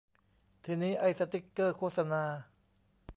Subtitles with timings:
[0.65, 2.23] ทีนี้ ไอ้สติ๊กเกอร์โฆษณา